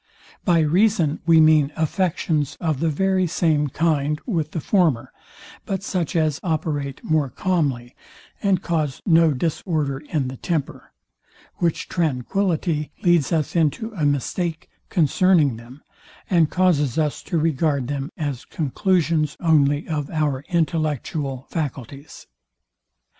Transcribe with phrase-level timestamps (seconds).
[0.43, 5.11] By reason we mean affections of the very same kind with the former;
[5.63, 7.95] but such as operate more calmly,
[8.41, 10.91] and cause no disorder in the temper:
[11.57, 15.83] Which tranquillity leads us into a mistake concerning them,
[16.27, 22.25] and causes us to regard them as conclusions only of our intellectual faculties.